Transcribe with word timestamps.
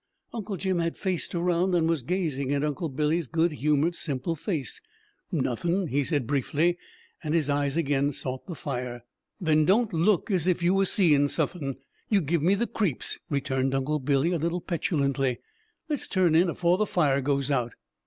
Uncle 0.33 0.57
Jim 0.57 0.79
had 0.79 0.97
faced 0.97 1.35
around, 1.35 1.75
and 1.75 1.87
was 1.87 2.01
gazing 2.01 2.51
at 2.51 2.63
Uncle 2.63 2.89
Billy's 2.89 3.27
good 3.27 3.51
humored, 3.51 3.93
simple 3.93 4.35
face. 4.35 4.81
"Nothin'!" 5.31 5.85
he 5.89 6.03
said 6.03 6.25
briefly, 6.25 6.79
and 7.23 7.35
his 7.35 7.51
eyes 7.51 7.77
again 7.77 8.11
sought 8.11 8.47
the 8.47 8.55
fire. 8.55 9.03
"Then 9.39 9.63
don't 9.63 9.93
look 9.93 10.31
as 10.31 10.47
if 10.47 10.63
you 10.63 10.73
was 10.73 10.91
seein' 10.91 11.27
suthin' 11.27 11.75
you 12.09 12.19
give 12.19 12.41
me 12.41 12.55
the 12.55 12.65
creeps," 12.65 13.19
returned 13.29 13.75
Uncle 13.75 13.99
Billy 13.99 14.31
a 14.31 14.39
little 14.39 14.59
petulantly. 14.59 15.37
"Let's 15.87 16.07
turn 16.07 16.33
in, 16.33 16.49
afore 16.49 16.79
the 16.79 16.87
fire 16.87 17.21
goes 17.21 17.51
out!" 17.51 17.75